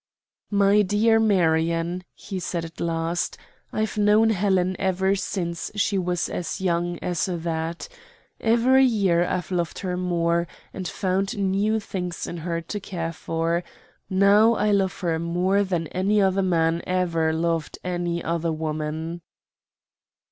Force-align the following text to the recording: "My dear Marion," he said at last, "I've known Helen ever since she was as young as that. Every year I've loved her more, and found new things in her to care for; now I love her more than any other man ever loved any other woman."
"My 0.49 0.81
dear 0.81 1.19
Marion," 1.19 2.03
he 2.15 2.39
said 2.39 2.65
at 2.65 2.79
last, 2.79 3.37
"I've 3.71 3.99
known 3.99 4.31
Helen 4.31 4.75
ever 4.79 5.13
since 5.13 5.69
she 5.75 5.99
was 5.99 6.27
as 6.27 6.59
young 6.59 6.97
as 7.03 7.25
that. 7.31 7.87
Every 8.39 8.83
year 8.83 9.23
I've 9.23 9.51
loved 9.51 9.77
her 9.85 9.95
more, 9.97 10.47
and 10.73 10.87
found 10.87 11.37
new 11.37 11.79
things 11.79 12.25
in 12.25 12.37
her 12.37 12.61
to 12.61 12.79
care 12.79 13.13
for; 13.13 13.63
now 14.09 14.55
I 14.55 14.71
love 14.71 15.01
her 15.01 15.19
more 15.19 15.63
than 15.63 15.85
any 15.89 16.19
other 16.19 16.41
man 16.41 16.81
ever 16.87 17.31
loved 17.31 17.77
any 17.83 18.23
other 18.23 18.51
woman." 18.51 19.21